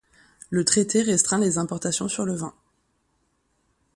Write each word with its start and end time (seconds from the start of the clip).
Le 0.49 0.65
traité 0.65 1.03
restreint 1.03 1.37
les 1.37 1.59
importations 1.59 2.07
sur 2.07 2.25
le 2.25 2.33
vin. 2.33 2.55